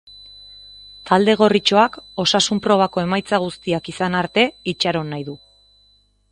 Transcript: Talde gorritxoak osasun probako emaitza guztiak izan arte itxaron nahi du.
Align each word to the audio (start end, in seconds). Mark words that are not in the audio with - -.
Talde 1.09 1.35
gorritxoak 1.41 1.99
osasun 2.25 2.63
probako 2.69 3.03
emaitza 3.03 3.41
guztiak 3.45 3.93
izan 3.95 4.19
arte 4.25 4.49
itxaron 4.75 5.15
nahi 5.15 5.31
du. 5.33 5.41